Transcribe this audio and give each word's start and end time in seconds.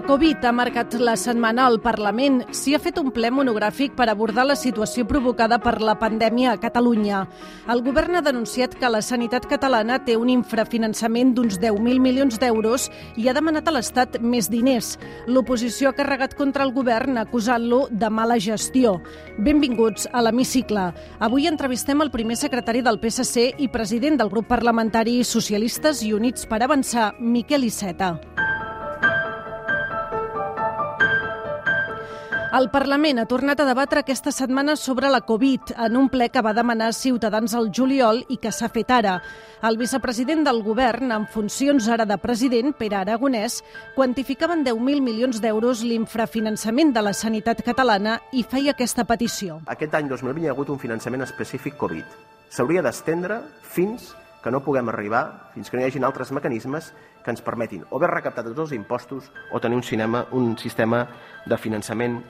La 0.00 0.06
Covid 0.06 0.44
ha 0.48 0.50
marcat 0.56 0.94
la 0.96 1.12
setmana 1.12 1.66
al 1.68 1.74
Parlament. 1.84 2.38
S'hi 2.56 2.72
ha 2.72 2.78
fet 2.80 2.96
un 2.96 3.10
ple 3.12 3.28
monogràfic 3.36 3.92
per 3.98 4.06
abordar 4.08 4.46
la 4.48 4.54
situació 4.56 5.04
provocada 5.04 5.58
per 5.60 5.74
la 5.84 5.92
pandèmia 6.00 6.54
a 6.54 6.60
Catalunya. 6.62 7.18
El 7.68 7.82
govern 7.84 8.16
ha 8.16 8.22
denunciat 8.24 8.78
que 8.80 8.88
la 8.88 9.02
sanitat 9.04 9.44
catalana 9.50 9.98
té 10.00 10.16
un 10.16 10.30
infrafinançament 10.32 11.34
d'uns 11.36 11.60
10.000 11.60 12.00
milions 12.00 12.40
d'euros 12.40 12.88
i 13.20 13.28
ha 13.28 13.36
demanat 13.36 13.68
a 13.68 13.76
l'Estat 13.76 14.16
més 14.24 14.48
diners. 14.48 14.94
L'oposició 15.28 15.92
ha 15.92 15.98
carregat 16.00 16.32
contra 16.38 16.64
el 16.64 16.72
govern 16.72 17.20
acusant-lo 17.20 17.82
de 17.90 18.08
mala 18.08 18.40
gestió. 18.40 19.02
Benvinguts 19.36 20.08
a 20.14 20.24
l'Hemicicle. 20.24 20.94
Avui 21.20 21.44
entrevistem 21.44 22.00
el 22.00 22.14
primer 22.16 22.40
secretari 22.40 22.80
del 22.80 23.02
PSC 23.04 23.50
i 23.60 23.68
president 23.68 24.16
del 24.16 24.32
grup 24.32 24.48
parlamentari 24.48 25.20
Socialistes 25.28 26.00
i 26.08 26.14
Units 26.16 26.48
per 26.48 26.62
Avançar, 26.64 27.12
Miquel 27.20 27.68
Iceta. 27.68 28.14
El 32.50 32.66
Parlament 32.66 33.20
ha 33.22 33.28
tornat 33.30 33.60
a 33.62 33.64
debatre 33.68 34.00
aquesta 34.02 34.32
setmana 34.34 34.74
sobre 34.74 35.06
la 35.06 35.20
Covid 35.22 35.70
en 35.84 35.94
un 35.96 36.08
ple 36.10 36.26
que 36.34 36.42
va 36.42 36.50
demanar 36.50 36.88
Ciutadans 36.98 37.52
al 37.54 37.68
juliol 37.70 38.24
i 38.26 38.40
que 38.42 38.50
s'ha 38.50 38.66
fet 38.74 38.90
ara. 38.90 39.12
El 39.62 39.76
vicepresident 39.78 40.42
del 40.42 40.58
govern, 40.66 41.12
en 41.14 41.28
funcions 41.30 41.86
ara 41.86 42.08
de 42.10 42.16
president, 42.18 42.72
Pere 42.74 42.98
Aragonès, 42.98 43.60
quantificava 43.94 44.56
en 44.58 44.64
10.000 44.66 44.98
milions 44.98 45.38
d'euros 45.38 45.84
l'infrafinançament 45.86 46.90
de 46.96 47.04
la 47.06 47.12
sanitat 47.14 47.62
catalana 47.62 48.16
i 48.32 48.42
feia 48.42 48.74
aquesta 48.74 49.06
petició. 49.06 49.60
Aquest 49.70 49.94
any 49.94 50.10
2020 50.10 50.42
hi 50.42 50.50
ha 50.50 50.56
hagut 50.56 50.74
un 50.74 50.82
finançament 50.82 51.22
específic 51.28 51.78
Covid. 51.78 52.18
S'hauria 52.50 52.82
d'estendre 52.82 53.44
fins 53.62 54.10
que 54.42 54.50
no 54.50 54.64
puguem 54.64 54.88
arribar, 54.90 55.52
fins 55.54 55.70
que 55.70 55.76
no 55.76 55.84
hi 55.84 55.86
hagin 55.86 56.02
altres 56.02 56.34
mecanismes 56.34 56.90
que 57.22 57.30
ens 57.30 57.44
permetin 57.46 57.86
o 57.90 57.98
haver 58.00 58.10
recaptat 58.10 58.46
tots 58.48 58.66
els 58.66 58.74
impostos 58.74 59.30
o 59.52 59.60
tenir 59.60 59.76
un, 59.76 59.86
cinema, 59.86 60.26
un 60.32 60.56
sistema 60.58 61.06
de 61.46 61.58
finançament 61.60 62.22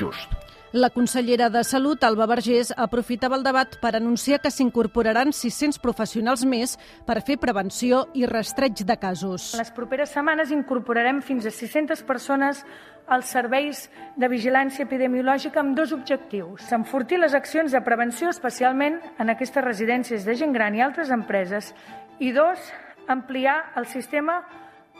just. 0.00 0.52
La 0.72 0.88
consellera 0.88 1.50
de 1.50 1.60
Salut, 1.64 2.02
Alba 2.02 2.24
Vergés, 2.24 2.70
aprofitava 2.72 3.36
el 3.36 3.42
debat 3.44 3.74
per 3.76 3.90
anunciar 3.98 4.38
que 4.40 4.48
s'incorporaran 4.48 5.28
600 5.36 5.76
professionals 5.84 6.46
més 6.48 6.78
per 7.04 7.18
fer 7.20 7.36
prevenció 7.36 8.06
i 8.16 8.24
rastreig 8.24 8.80
de 8.88 8.96
casos. 8.96 9.50
En 9.52 9.60
les 9.60 9.72
properes 9.76 10.14
setmanes 10.16 10.54
incorporarem 10.56 11.20
fins 11.20 11.44
a 11.44 11.52
600 11.52 12.00
persones 12.08 12.64
als 13.04 13.34
serveis 13.36 13.82
de 14.16 14.32
vigilància 14.32 14.86
epidemiològica 14.88 15.60
amb 15.60 15.76
dos 15.76 15.92
objectius. 15.92 16.72
Enfortir 16.72 17.20
les 17.20 17.36
accions 17.36 17.76
de 17.76 17.84
prevenció, 17.84 18.32
especialment 18.32 18.96
en 19.20 19.28
aquestes 19.28 19.64
residències 19.68 20.24
de 20.24 20.38
gent 20.40 20.56
gran 20.56 20.72
i 20.72 20.80
altres 20.80 21.12
empreses. 21.12 21.74
I 22.16 22.32
dos, 22.32 22.72
ampliar 23.12 23.74
el 23.76 23.84
sistema 23.92 24.40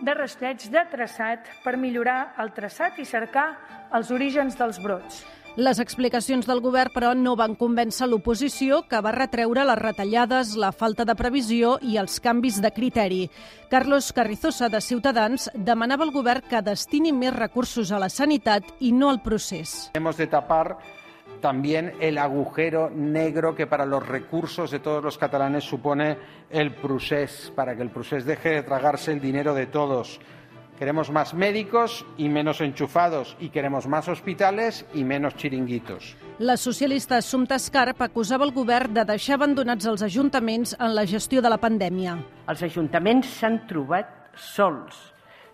de 0.02 0.14
rastreig 0.18 0.66
de 0.70 0.82
traçat 0.90 1.46
per 1.62 1.76
millorar 1.78 2.34
el 2.42 2.50
traçat 2.56 2.98
i 2.98 3.06
cercar 3.06 3.52
els 3.94 4.10
orígens 4.10 4.58
dels 4.58 4.82
brots. 4.82 5.22
Les 5.52 5.76
explicacions 5.82 6.46
del 6.48 6.62
govern, 6.64 6.88
però, 6.94 7.10
no 7.12 7.34
van 7.36 7.52
convèncer 7.60 8.06
l'oposició, 8.08 8.80
que 8.88 9.02
va 9.04 9.12
retreure 9.12 9.66
les 9.68 9.76
retallades, 9.78 10.54
la 10.56 10.70
falta 10.72 11.04
de 11.04 11.12
previsió 11.14 11.74
i 11.84 11.98
els 12.00 12.16
canvis 12.24 12.62
de 12.64 12.70
criteri. 12.72 13.26
Carlos 13.68 14.14
Carrizosa, 14.16 14.70
de 14.72 14.80
Ciutadans, 14.80 15.50
demanava 15.52 16.08
al 16.08 16.14
govern 16.14 16.48
que 16.48 16.64
destini 16.64 17.12
més 17.12 17.36
recursos 17.36 17.92
a 17.92 18.00
la 18.00 18.08
sanitat 18.08 18.64
i 18.80 18.94
no 18.96 19.12
al 19.12 19.20
procés. 19.20 19.90
Hemos 19.92 20.16
de 20.16 20.26
tapar 20.26 20.78
también 21.42 21.92
el 22.00 22.16
agujero 22.16 22.88
negro 22.88 23.54
que 23.54 23.66
para 23.66 23.84
los 23.84 24.06
recursos 24.06 24.70
de 24.70 24.78
todos 24.78 25.04
los 25.04 25.18
catalanes 25.18 25.64
supone 25.64 26.16
el 26.48 26.74
procés, 26.76 27.52
para 27.54 27.76
que 27.76 27.82
el 27.82 27.90
procés 27.90 28.24
deje 28.24 28.50
de 28.50 28.62
tragarse 28.62 29.12
el 29.12 29.20
dinero 29.20 29.52
de 29.52 29.66
todos. 29.66 30.20
Queremos 30.78 31.10
más 31.10 31.34
médicos 31.34 32.06
y 32.16 32.28
menos 32.28 32.60
enchufados 32.60 33.36
y 33.38 33.50
queremos 33.50 33.86
más 33.86 34.08
hospitales 34.08 34.86
y 34.94 35.04
menos 35.04 35.36
chiringuitos. 35.36 36.16
La 36.38 36.56
socialista 36.56 37.18
Assumpta 37.18 37.56
Escarp 37.56 38.00
acusava 38.02 38.46
el 38.46 38.52
govern 38.52 38.94
de 38.94 39.04
deixar 39.04 39.36
abandonats 39.36 39.86
els 39.86 40.02
ajuntaments 40.02 40.72
en 40.80 40.94
la 40.96 41.04
gestió 41.06 41.42
de 41.42 41.52
la 41.52 41.60
pandèmia. 41.60 42.16
Els 42.48 42.64
ajuntaments 42.66 43.28
s'han 43.38 43.60
trobat 43.68 44.32
sols. 44.34 44.96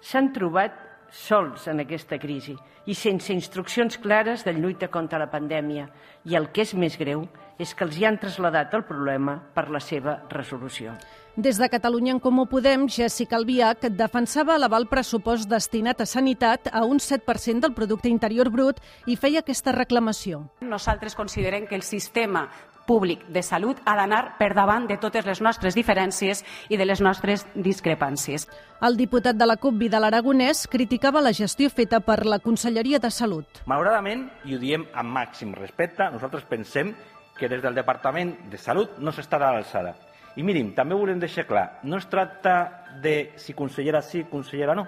S'han 0.01 0.31
trobat 0.33 0.88
sols 1.11 1.67
en 1.69 1.81
aquesta 1.83 2.19
crisi 2.19 2.57
i 2.89 2.95
sense 2.95 3.33
instruccions 3.33 3.99
clares 4.01 4.45
de 4.45 4.55
lluita 4.57 4.89
contra 4.89 5.19
la 5.19 5.31
pandèmia. 5.31 5.89
I 6.25 6.37
el 6.37 6.51
que 6.53 6.65
és 6.65 6.75
més 6.75 6.97
greu 6.99 7.27
és 7.59 7.75
que 7.75 7.85
els 7.85 7.99
hi 7.99 8.07
han 8.07 8.19
traslladat 8.21 8.75
el 8.75 8.85
problema 8.89 9.37
per 9.55 9.69
la 9.71 9.81
seva 9.81 10.21
resolució. 10.31 10.95
Des 11.39 11.59
de 11.59 11.69
Catalunya 11.71 12.17
en 12.17 12.21
Comú 12.21 12.49
Podem, 12.51 12.89
Jessica 12.91 13.37
Albiach 13.37 13.85
defensava 13.95 14.57
elevar 14.59 14.81
el 14.83 14.89
pressupost 14.91 15.47
destinat 15.51 16.01
a 16.03 16.07
sanitat 16.07 16.71
a 16.73 16.83
un 16.85 16.99
7% 16.99 17.63
del 17.63 17.75
producte 17.77 18.11
interior 18.11 18.51
brut 18.51 18.81
i 19.07 19.15
feia 19.15 19.45
aquesta 19.45 19.75
reclamació. 19.77 20.49
Nosaltres 20.61 21.15
considerem 21.15 21.69
que 21.69 21.77
el 21.79 21.87
sistema 21.87 22.49
públic 22.89 23.27
de 23.29 23.43
salut 23.45 23.83
ha 23.85 23.95
d'anar 23.99 24.39
per 24.41 24.55
davant 24.57 24.89
de 24.89 24.97
totes 24.97 25.27
les 25.29 25.43
nostres 25.45 25.77
diferències 25.77 26.41
i 26.73 26.81
de 26.81 26.89
les 26.89 27.03
nostres 27.05 27.45
discrepàncies. 27.55 28.49
El 28.81 28.97
diputat 28.97 29.37
de 29.37 29.47
la 29.47 29.59
CUP, 29.61 29.77
Vidal 29.77 30.09
Aragonès, 30.09 30.65
criticava 30.73 31.21
la 31.21 31.35
gestió 31.37 31.69
feta 31.69 32.01
per 32.01 32.25
la 32.25 32.41
Conselleria 32.41 32.99
de 33.03 33.13
Salut. 33.13 33.63
Malauradament, 33.69 34.29
i 34.49 34.57
ho 34.57 34.63
diem 34.63 34.89
amb 34.95 35.13
màxim 35.21 35.53
respecte, 35.53 36.09
nosaltres 36.15 36.49
pensem 36.49 36.95
que 37.39 37.49
des 37.53 37.63
del 37.63 37.77
Departament 37.77 38.35
de 38.51 38.59
Salut 38.59 38.97
no 38.99 39.13
s'està 39.13 39.37
a 39.39 39.53
l'alçada. 39.53 39.95
I 40.39 40.45
mirin, 40.47 40.73
també 40.75 40.95
volem 40.95 41.21
deixar 41.21 41.47
clar, 41.49 41.81
no 41.83 41.99
es 41.99 42.07
tracta 42.07 42.87
de 43.03 43.33
si 43.37 43.55
consellera 43.59 44.03
sí, 44.03 44.25
consellera 44.31 44.75
no. 44.79 44.87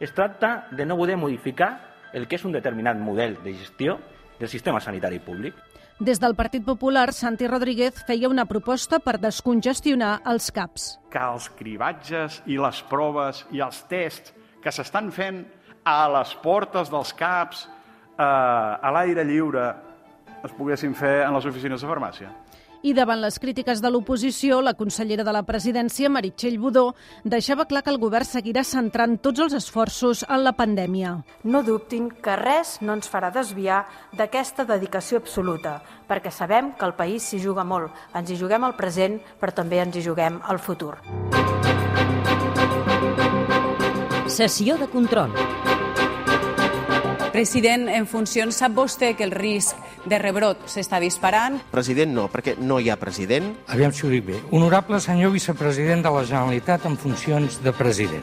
Es 0.00 0.14
tracta 0.14 0.68
de 0.70 0.86
no 0.86 0.96
poder 0.96 1.16
modificar 1.16 1.70
el 2.14 2.28
que 2.28 2.38
és 2.38 2.44
un 2.46 2.54
determinat 2.54 2.98
model 2.98 3.36
de 3.42 3.54
gestió 3.58 3.98
del 4.38 4.48
sistema 4.48 4.80
sanitari 4.80 5.18
públic. 5.18 5.54
Des 6.00 6.18
del 6.18 6.34
Partit 6.34 6.64
Popular, 6.66 7.12
Santi 7.14 7.46
Rodríguez 7.46 8.00
feia 8.02 8.26
una 8.26 8.48
proposta 8.50 8.98
per 8.98 9.14
descongestionar 9.22 10.24
els 10.26 10.48
CAPs. 10.50 10.86
Que 11.06 11.20
els 11.22 11.46
cribatges 11.54 12.40
i 12.50 12.56
les 12.58 12.80
proves 12.90 13.44
i 13.54 13.62
els 13.62 13.78
tests 13.86 14.34
que 14.64 14.72
s'estan 14.74 15.12
fent 15.14 15.44
a 15.86 16.08
les 16.16 16.32
portes 16.42 16.90
dels 16.90 17.14
CAPs, 17.14 17.68
eh, 18.18 18.24
a 18.26 18.90
l'aire 18.90 19.22
lliure, 19.22 19.68
es 20.42 20.56
poguessin 20.58 20.98
fer 20.98 21.22
en 21.28 21.38
les 21.38 21.46
oficines 21.46 21.80
de 21.80 21.86
farmàcia. 21.86 22.32
I 22.84 22.92
davant 22.92 23.22
les 23.22 23.38
crítiques 23.40 23.80
de 23.80 23.88
l'oposició, 23.88 24.58
la 24.60 24.74
consellera 24.76 25.24
de 25.24 25.32
la 25.32 25.40
presidència, 25.48 26.10
Meritxell 26.12 26.58
Budó, 26.60 26.82
deixava 27.24 27.64
clar 27.64 27.80
que 27.80 27.88
el 27.88 27.96
govern 28.02 28.28
seguirà 28.28 28.60
centrant 28.60 29.16
tots 29.24 29.40
els 29.40 29.56
esforços 29.56 30.20
en 30.28 30.44
la 30.44 30.52
pandèmia. 30.52 31.14
No 31.48 31.62
dubtin 31.64 32.10
que 32.12 32.36
res 32.36 32.76
no 32.84 32.98
ens 32.98 33.08
farà 33.08 33.32
desviar 33.32 33.86
d'aquesta 34.12 34.68
dedicació 34.68 35.22
absoluta, 35.22 35.78
perquè 36.04 36.28
sabem 36.28 36.74
que 36.76 36.84
el 36.84 36.92
país 37.00 37.24
s'hi 37.24 37.40
juga 37.40 37.64
molt. 37.64 37.88
Ens 38.12 38.28
hi 38.28 38.36
juguem 38.36 38.68
el 38.68 38.76
present, 38.76 39.16
però 39.40 39.56
també 39.56 39.80
ens 39.80 39.96
hi 39.96 40.04
juguem 40.04 40.42
el 40.44 40.60
futur. 40.60 40.98
Sessió 44.28 44.76
de 44.76 44.92
control. 44.92 45.32
President, 47.34 47.88
en 47.90 48.04
funcions, 48.06 48.54
sap 48.54 48.76
vostè 48.76 49.08
que 49.18 49.24
el 49.26 49.32
risc 49.34 49.74
de 50.06 50.20
rebrot 50.22 50.68
s'està 50.70 51.00
disparant? 51.02 51.56
President 51.72 52.12
no, 52.14 52.28
perquè 52.30 52.54
no 52.62 52.78
hi 52.78 52.92
ha 52.92 52.96
president. 53.00 53.48
Aviam 53.74 53.90
si 53.90 54.06
ho 54.06 54.12
dic 54.12 54.28
bé. 54.28 54.38
Honorable 54.54 55.00
senyor 55.02 55.34
vicepresident 55.34 56.06
de 56.06 56.12
la 56.14 56.22
Generalitat 56.28 56.86
en 56.86 56.94
funcions 56.94 57.58
de 57.64 57.74
president. 57.74 58.22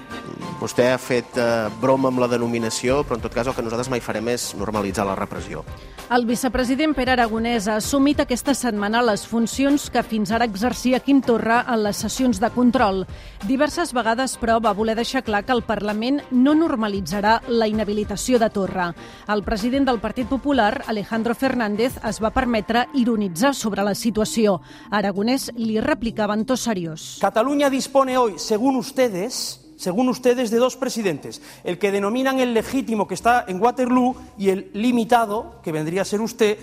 Vostè 0.61 0.91
ha 0.93 0.99
fet 1.01 1.35
eh, 1.41 1.67
broma 1.81 2.07
amb 2.07 2.21
la 2.21 2.29
denominació, 2.31 3.01
però 3.03 3.17
en 3.17 3.25
tot 3.25 3.33
cas 3.35 3.49
el 3.49 3.55
que 3.57 3.65
nosaltres 3.65 3.89
mai 3.91 3.99
farem 3.99 4.29
és 4.31 4.51
normalitzar 4.55 5.03
la 5.09 5.17
repressió. 5.17 5.65
El 6.11 6.27
vicepresident 6.29 6.93
Pere 6.95 7.15
Aragonès 7.15 7.67
ha 7.67 7.77
assumit 7.81 8.19
aquesta 8.21 8.53
setmana 8.55 9.01
les 9.03 9.25
funcions 9.27 9.89
que 9.89 10.03
fins 10.05 10.31
ara 10.31 10.45
exercia 10.45 10.99
Quim 11.03 11.19
Torra 11.25 11.63
en 11.65 11.81
les 11.83 11.99
sessions 12.05 12.39
de 12.39 12.51
control. 12.53 13.03
Diverses 13.47 13.91
vegades, 13.95 14.37
però, 14.37 14.59
va 14.61 14.75
voler 14.77 14.95
deixar 14.99 15.23
clar 15.25 15.43
que 15.47 15.55
el 15.55 15.65
Parlament 15.65 16.21
no 16.31 16.53
normalitzarà 16.55 17.39
la 17.49 17.67
inhabilitació 17.71 18.39
de 18.39 18.51
Torra. 18.53 18.91
El 19.27 19.43
president 19.43 19.87
del 19.87 19.99
Partit 19.99 20.27
Popular, 20.27 20.83
Alejandro 20.87 21.35
Fernández, 21.35 21.97
es 22.03 22.19
va 22.21 22.31
permetre 22.31 22.87
ironitzar 22.93 23.53
sobre 23.55 23.83
la 23.83 23.95
situació. 23.95 24.59
Aragonès 24.91 25.51
li 25.55 25.79
replicava 25.79 26.35
en 26.37 26.45
to 26.45 26.57
seriós. 26.57 27.17
Cataluña 27.21 27.69
dispone 27.69 28.17
hoy, 28.17 28.37
según 28.37 28.75
ustedes, 28.75 29.61
según 29.81 30.09
ustedes, 30.09 30.51
de 30.51 30.57
dos 30.57 30.77
presidentes, 30.77 31.41
el 31.63 31.79
que 31.79 31.91
denominan 31.91 32.39
el 32.39 32.53
legítimo 32.53 33.07
que 33.07 33.15
está 33.15 33.45
en 33.47 33.59
Waterloo 33.59 34.15
y 34.37 34.49
el 34.49 34.69
limitado, 34.73 35.59
que 35.63 35.71
vendría 35.71 36.03
a 36.03 36.05
ser 36.05 36.21
usted, 36.21 36.59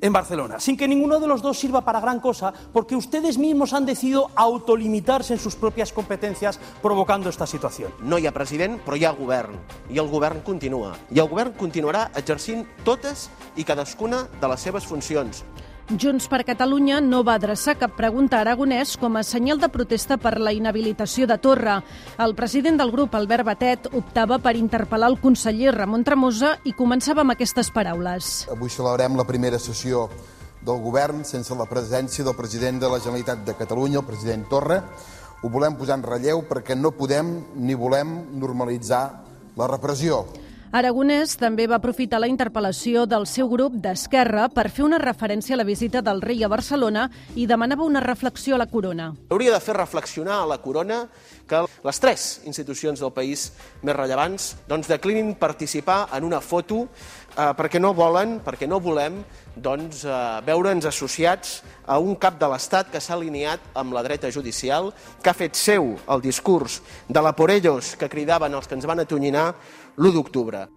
en 0.00 0.12
Barcelona, 0.12 0.60
sin 0.60 0.76
que 0.76 0.88
ninguno 0.88 1.20
de 1.20 1.26
los 1.26 1.42
dos 1.42 1.58
sirva 1.58 1.84
para 1.84 2.00
gran 2.00 2.20
cosa, 2.20 2.52
porque 2.72 2.96
ustedes 2.96 3.38
mismos 3.38 3.72
han 3.72 3.86
decidido 3.86 4.30
autolimitarse 4.34 5.34
en 5.34 5.38
sus 5.38 5.54
propias 5.54 5.92
competencias, 5.92 6.58
provocando 6.82 7.28
esta 7.28 7.46
situación. 7.46 7.92
No 8.00 8.18
hi 8.18 8.26
ha 8.26 8.32
president, 8.32 8.80
però 8.84 8.96
hi 8.96 9.04
ha 9.04 9.12
govern, 9.16 9.58
i 9.90 9.98
el 9.98 10.08
govern 10.08 10.40
continua. 10.46 10.94
I 11.10 11.20
el 11.20 11.28
govern 11.28 11.52
continuarà 11.58 12.10
exercint 12.16 12.66
totes 12.84 13.28
i 13.56 13.64
cadascuna 13.64 14.26
de 14.40 14.48
les 14.48 14.60
seves 14.60 14.86
funcions. 14.86 15.44
Junts 15.90 16.28
per 16.30 16.44
Catalunya 16.46 17.00
no 17.02 17.24
va 17.26 17.34
adreçar 17.34 17.72
cap 17.74 17.96
pregunta 17.98 18.36
a 18.38 18.44
Aragonès 18.44 18.92
com 18.94 19.16
a 19.18 19.24
senyal 19.26 19.58
de 19.58 19.66
protesta 19.74 20.14
per 20.22 20.36
la 20.38 20.52
inhabilitació 20.54 21.26
de 21.26 21.34
Torra. 21.42 21.80
El 22.22 22.36
president 22.38 22.76
del 22.78 22.92
grup, 22.94 23.16
Albert 23.18 23.42
Batet, 23.48 23.88
optava 23.98 24.38
per 24.38 24.52
interpel·lar 24.54 25.08
el 25.10 25.18
conseller 25.18 25.72
Ramon 25.74 26.04
Tremosa 26.06 26.52
i 26.62 26.76
començava 26.78 27.24
amb 27.24 27.34
aquestes 27.34 27.72
paraules. 27.74 28.44
Avui 28.54 28.70
celebrem 28.70 29.18
la 29.18 29.26
primera 29.26 29.58
sessió 29.58 30.06
del 30.62 30.78
govern 30.78 31.24
sense 31.26 31.58
la 31.58 31.66
presència 31.66 32.22
del 32.22 32.38
president 32.38 32.78
de 32.78 32.90
la 32.92 33.00
Generalitat 33.02 33.42
de 33.48 33.56
Catalunya, 33.58 33.98
el 33.98 34.06
president 34.06 34.46
Torra. 34.46 34.84
Ho 35.42 35.50
volem 35.50 35.74
posar 35.74 35.98
en 35.98 36.06
relleu 36.06 36.44
perquè 36.46 36.78
no 36.78 36.94
podem 36.94 37.34
ni 37.58 37.74
volem 37.74 38.14
normalitzar 38.38 39.02
la 39.58 39.66
repressió. 39.66 40.22
Aragonès 40.70 41.32
també 41.34 41.64
va 41.66 41.80
aprofitar 41.80 42.20
la 42.22 42.28
interpel·lació 42.30 43.02
del 43.10 43.24
seu 43.26 43.48
grup 43.50 43.74
d'Esquerra 43.82 44.44
per 44.54 44.68
fer 44.70 44.84
una 44.86 45.00
referència 45.02 45.56
a 45.56 45.58
la 45.58 45.64
visita 45.66 45.98
del 45.98 46.22
rei 46.22 46.44
a 46.46 46.50
Barcelona 46.52 47.08
i 47.34 47.48
demanava 47.50 47.82
una 47.82 47.98
reflexió 48.04 48.54
a 48.54 48.60
la 48.62 48.68
corona. 48.70 49.08
Hauria 49.34 49.56
de 49.56 49.58
fer 49.64 49.74
reflexionar 49.74 50.36
a 50.38 50.46
la 50.46 50.60
corona 50.62 51.00
que 51.50 51.64
les 51.66 51.98
tres 51.98 52.28
institucions 52.46 53.02
del 53.02 53.10
país 53.10 53.48
més 53.82 53.98
rellevants 53.98 54.52
doncs, 54.70 54.86
declinin 54.86 55.34
participar 55.34 56.04
en 56.14 56.28
una 56.30 56.38
foto 56.38 56.84
eh, 57.40 57.52
perquè 57.56 57.80
no 57.80 57.94
volen, 57.96 58.38
perquè 58.44 58.68
no 58.68 58.80
volem 58.80 59.20
doncs, 59.56 60.04
eh, 60.04 60.40
veure'ns 60.46 60.86
associats 60.86 61.60
a 61.86 61.98
un 61.98 62.16
cap 62.16 62.38
de 62.40 62.48
l'Estat 62.52 62.90
que 62.92 63.00
s'ha 63.00 63.16
alineat 63.16 63.72
amb 63.74 63.96
la 63.96 64.04
dreta 64.06 64.30
judicial, 64.30 64.92
que 65.22 65.30
ha 65.30 65.36
fet 65.36 65.56
seu 65.56 65.96
el 66.08 66.20
discurs 66.20 66.80
de 67.08 67.22
la 67.22 67.32
por 67.36 67.50
ellos 67.50 67.96
que 67.96 68.08
cridaven 68.08 68.54
els 68.54 68.68
que 68.68 68.76
ens 68.78 68.86
van 68.86 69.00
atonyinar 69.00 69.54
l'1 69.96 70.12
d'octubre. 70.12 70.68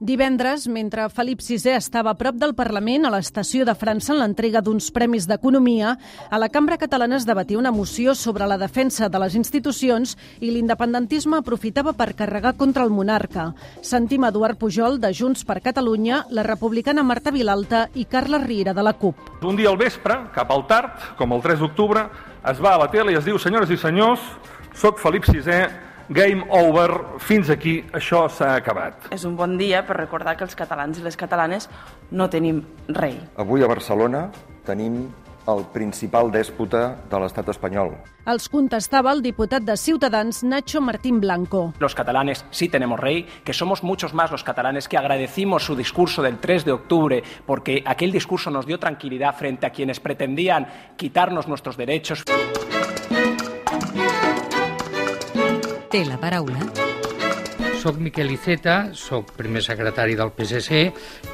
Divendres, 0.00 0.68
mentre 0.70 1.08
Felip 1.10 1.40
VI 1.42 1.72
estava 1.74 2.12
a 2.12 2.14
prop 2.14 2.36
del 2.38 2.52
Parlament 2.54 3.08
a 3.08 3.10
l'estació 3.10 3.64
de 3.66 3.72
França 3.74 4.12
en 4.14 4.20
l'entrega 4.20 4.60
d'uns 4.62 4.92
premis 4.94 5.24
d'Economia, 5.26 5.96
a 6.30 6.38
la 6.38 6.48
Cambra 6.54 6.76
Catalana 6.78 7.16
es 7.18 7.26
debatia 7.26 7.58
una 7.58 7.72
moció 7.74 8.14
sobre 8.14 8.46
la 8.46 8.60
defensa 8.62 9.08
de 9.10 9.18
les 9.18 9.34
institucions 9.34 10.14
i 10.38 10.52
l'independentisme 10.54 11.40
aprofitava 11.40 11.96
per 11.98 12.14
carregar 12.14 12.54
contra 12.54 12.86
el 12.86 12.94
monarca. 12.94 13.48
Sentim 13.82 14.22
Eduard 14.28 14.60
Pujol, 14.60 15.00
de 15.02 15.10
Junts 15.10 15.42
per 15.42 15.58
Catalunya, 15.66 16.22
la 16.30 16.46
republicana 16.46 17.02
Marta 17.02 17.34
Vilalta 17.34 17.88
i 17.98 18.06
Carla 18.06 18.38
Riera, 18.38 18.76
de 18.78 18.86
la 18.86 18.94
CUP. 18.94 19.42
Un 19.42 19.58
dia 19.58 19.72
al 19.72 19.82
vespre, 19.82 20.20
cap 20.30 20.54
al 20.54 20.62
tard, 20.70 20.94
com 21.18 21.34
el 21.34 21.42
3 21.42 21.58
d'octubre, 21.58 22.06
es 22.46 22.62
va 22.62 22.76
a 22.76 22.84
la 22.84 22.90
tele 22.94 23.10
i 23.10 23.18
es 23.18 23.26
diu 23.26 23.34
«Senyores 23.34 23.74
i 23.74 23.76
senyors, 23.76 24.22
soc 24.78 25.02
Felip 25.02 25.26
VI, 25.26 25.87
game 26.08 26.44
over, 26.50 27.20
fins 27.20 27.50
aquí, 27.50 27.78
això 27.92 28.26
s'ha 28.32 28.54
acabat. 28.56 29.08
És 29.14 29.24
un 29.28 29.36
bon 29.36 29.56
dia 29.60 29.84
per 29.86 29.98
recordar 30.00 30.36
que 30.36 30.46
els 30.46 30.56
catalans 30.56 30.98
i 30.98 31.04
les 31.04 31.16
catalanes 31.16 31.68
no 32.10 32.28
tenim 32.32 32.62
rei. 32.88 33.18
Avui 33.36 33.64
a 33.64 33.70
Barcelona 33.70 34.28
tenim 34.66 35.06
el 35.48 35.64
principal 35.72 36.28
dèspota 36.28 36.82
de 37.08 37.20
l'estat 37.20 37.48
espanyol. 37.48 37.94
Els 38.28 38.50
contestava 38.52 39.12
el 39.16 39.22
diputat 39.24 39.64
de 39.64 39.76
Ciutadans, 39.80 40.42
Nacho 40.44 40.82
Martín 40.84 41.20
Blanco. 41.20 41.72
Los 41.80 41.94
catalanes 41.94 42.44
sí 42.50 42.68
tenemos 42.68 43.00
rey, 43.00 43.26
que 43.44 43.54
somos 43.54 43.82
muchos 43.82 44.12
más 44.12 44.30
los 44.30 44.44
catalanes 44.44 44.88
que 44.88 44.98
agradecimos 44.98 45.64
su 45.64 45.74
discurso 45.74 46.22
del 46.22 46.38
3 46.38 46.66
de 46.66 46.72
octubre, 46.72 47.22
porque 47.46 47.82
aquel 47.86 48.12
discurso 48.12 48.50
nos 48.50 48.66
dio 48.66 48.78
tranquilidad 48.78 49.34
frente 49.36 49.66
a 49.66 49.70
quienes 49.70 50.00
pretendían 50.00 50.66
quitarnos 50.96 51.48
nuestros 51.48 51.78
derechos. 51.78 52.24
Té 55.88 56.02
la 56.04 56.18
paraula. 56.20 56.66
Soc 57.80 57.96
Miquel 57.96 58.28
Iceta, 58.34 58.90
soc 58.92 59.30
primer 59.38 59.62
secretari 59.64 60.18
del 60.18 60.34
PSC 60.36 60.80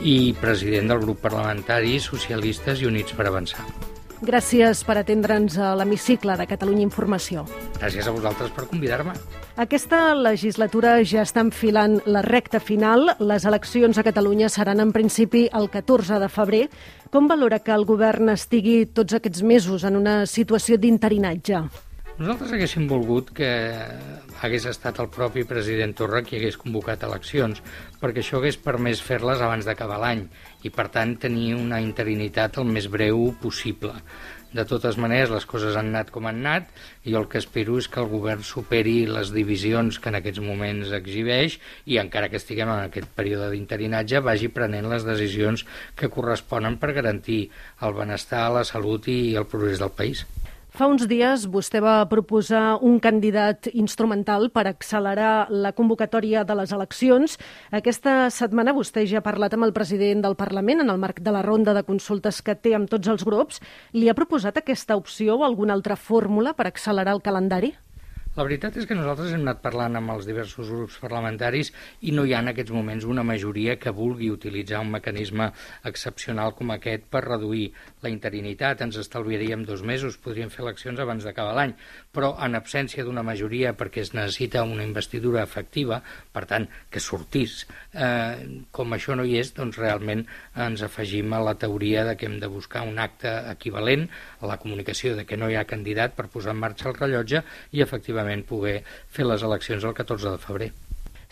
i 0.06 0.35
president 0.39 0.93
del 0.93 1.01
grup 1.03 1.19
parlamentari 1.25 1.97
Socialistes 1.99 2.79
i 2.79 2.87
Units 2.87 3.17
per 3.19 3.27
Avançar. 3.27 3.65
Gràcies 4.23 4.85
per 4.87 4.95
atendre'ns 5.01 5.56
a 5.59 5.73
l'hemicicle 5.75 6.37
de 6.39 6.47
Catalunya 6.47 6.85
Informació. 6.87 7.43
Gràcies 7.81 8.06
a 8.06 8.12
vosaltres 8.15 8.53
per 8.55 8.69
convidar-me. 8.71 9.17
Aquesta 9.59 10.15
legislatura 10.15 11.01
ja 11.03 11.25
està 11.27 11.43
enfilant 11.43 11.99
la 12.06 12.23
recta 12.23 12.61
final. 12.62 13.11
Les 13.19 13.47
eleccions 13.51 13.99
a 13.99 14.05
Catalunya 14.06 14.53
seran 14.55 14.79
en 14.85 14.93
principi 14.95 15.49
el 15.51 15.67
14 15.67 16.21
de 16.23 16.29
febrer. 16.31 16.62
Com 17.11 17.27
valora 17.27 17.59
que 17.59 17.75
el 17.75 17.89
govern 17.91 18.31
estigui 18.31 18.85
tots 18.87 19.19
aquests 19.19 19.43
mesos 19.43 19.83
en 19.83 19.99
una 19.99 20.23
situació 20.31 20.79
d'interinatge? 20.79 21.65
Nosaltres 22.14 22.52
haguéssim 22.55 22.84
volgut 22.87 23.32
que 23.34 23.46
hagués 24.46 24.69
estat 24.70 25.00
el 25.02 25.08
propi 25.11 25.43
president 25.50 25.96
Torra 25.99 26.20
qui 26.22 26.37
hagués 26.38 26.55
convocat 26.61 27.02
eleccions, 27.02 27.58
perquè 27.99 28.22
això 28.22 28.38
hagués 28.38 28.58
permès 28.62 29.02
fer-les 29.02 29.43
abans 29.43 29.66
d'acabar 29.66 29.96
l'any 29.99 30.22
i, 30.62 30.70
per 30.70 30.84
tant, 30.94 31.16
tenir 31.25 31.56
una 31.58 31.81
interinitat 31.82 32.61
el 32.62 32.70
més 32.70 32.87
breu 32.93 33.32
possible. 33.43 33.96
De 34.55 34.62
totes 34.62 34.94
maneres, 34.94 35.32
les 35.34 35.49
coses 35.50 35.75
han 35.75 35.90
anat 35.90 36.14
com 36.14 36.31
han 36.31 36.38
anat 36.44 36.70
i 37.02 37.19
el 37.19 37.26
que 37.26 37.43
espero 37.43 37.81
és 37.82 37.90
que 37.90 37.99
el 38.05 38.06
govern 38.14 38.46
superi 38.46 39.08
les 39.10 39.34
divisions 39.34 39.99
que 39.99 40.12
en 40.14 40.20
aquests 40.20 40.44
moments 40.46 40.94
exhibeix 40.94 41.58
i 41.90 41.99
encara 41.99 42.31
que 42.31 42.38
estiguem 42.38 42.70
en 42.70 42.84
aquest 42.93 43.10
període 43.19 43.50
d'interinatge 43.50 44.22
vagi 44.22 44.55
prenent 44.55 44.87
les 44.94 45.10
decisions 45.10 45.67
que 45.99 46.14
corresponen 46.14 46.78
per 46.78 46.94
garantir 46.94 47.49
el 47.82 47.99
benestar, 47.99 48.46
la 48.55 48.62
salut 48.62 49.10
i 49.10 49.34
el 49.34 49.50
progrés 49.50 49.82
del 49.82 49.90
país. 49.99 50.28
Fa 50.75 50.88
uns 50.91 51.05
dies 51.06 51.44
vostè 51.55 51.79
va 51.79 52.00
proposar 52.11 52.81
un 52.82 52.97
candidat 52.99 53.69
instrumental 53.79 54.49
per 54.50 54.65
accelerar 54.67 55.47
la 55.55 55.71
convocatòria 55.71 56.43
de 56.43 56.56
les 56.59 56.73
eleccions. 56.75 57.37
Aquesta 57.79 58.17
setmana 58.35 58.75
vostè 58.75 59.05
ja 59.06 59.21
ha 59.21 59.23
parlat 59.23 59.55
amb 59.55 59.69
el 59.69 59.75
president 59.76 60.26
del 60.26 60.35
Parlament 60.35 60.82
en 60.82 60.91
el 60.91 60.99
marc 60.99 61.23
de 61.23 61.31
la 61.31 61.44
ronda 61.47 61.76
de 61.79 61.87
consultes 61.87 62.43
que 62.43 62.59
té 62.59 62.75
amb 62.75 62.91
tots 62.91 63.06
els 63.06 63.23
grups. 63.23 63.62
Li 63.94 64.11
ha 64.11 64.19
proposat 64.19 64.59
aquesta 64.59 64.99
opció 64.99 65.38
o 65.38 65.47
alguna 65.47 65.79
altra 65.79 65.94
fórmula 65.94 66.59
per 66.59 66.67
accelerar 66.67 67.15
el 67.15 67.23
calendari? 67.23 67.77
La 68.34 68.42
veritat 68.42 68.75
és 68.81 68.86
que 68.90 68.96
nosaltres 68.98 69.31
hem 69.31 69.44
anat 69.44 69.60
parlant 69.62 69.94
amb 69.94 70.10
els 70.10 70.25
diversos 70.26 70.70
grups 70.75 70.96
parlamentaris 70.98 71.69
i 72.08 72.14
no 72.16 72.25
hi 72.26 72.32
ha 72.34 72.40
en 72.42 72.50
aquests 72.50 72.75
moments 72.75 73.04
una 73.06 73.22
majoria 73.28 73.76
que 73.78 73.92
vulgui 73.94 74.32
utilitzar 74.34 74.81
un 74.82 74.90
mecanisme 74.94 75.46
excepcional 75.90 76.50
com 76.58 76.72
aquest 76.75 77.06
per 77.14 77.22
reduir 77.28 77.69
la 78.02 78.10
interinitat. 78.10 78.82
Ens 78.82 78.98
estalviaríem 79.04 79.62
dos 79.69 79.86
mesos, 79.86 80.19
podríem 80.25 80.50
fer 80.50 80.64
eleccions 80.64 81.04
abans 81.04 81.28
d'acabar 81.28 81.54
l'any, 81.60 81.76
però 82.14 82.34
en 82.46 82.55
absència 82.58 83.05
d'una 83.05 83.25
majoria 83.26 83.75
perquè 83.76 84.05
es 84.05 84.12
necessita 84.14 84.62
una 84.64 84.87
investidura 84.87 85.43
efectiva, 85.43 86.00
per 86.32 86.44
tant, 86.50 86.69
que 86.90 87.02
sortís, 87.02 87.64
eh, 87.93 88.62
com 88.70 88.94
això 88.96 89.16
no 89.19 89.26
hi 89.26 89.38
és, 89.40 89.52
doncs 89.56 89.81
realment 89.82 90.25
ens 90.69 90.87
afegim 90.87 91.34
a 91.34 91.43
la 91.44 91.56
teoria 91.58 92.06
de 92.08 92.16
que 92.16 92.31
hem 92.31 92.38
de 92.40 92.50
buscar 92.50 92.87
un 92.88 93.02
acte 93.02 93.34
equivalent 93.50 94.08
a 94.41 94.50
la 94.50 94.60
comunicació 94.62 95.17
de 95.19 95.27
que 95.27 95.41
no 95.41 95.50
hi 95.50 95.58
ha 95.58 95.69
candidat 95.69 96.15
per 96.15 96.31
posar 96.31 96.55
en 96.55 96.62
marxa 96.62 96.91
el 96.91 96.98
rellotge 97.00 97.44
i 97.72 97.84
efectivament 97.84 98.46
poder 98.48 98.81
fer 99.10 99.27
les 99.27 99.43
eleccions 99.43 99.84
el 99.84 99.94
14 99.94 100.31
de 100.36 100.43
febrer. 100.48 100.72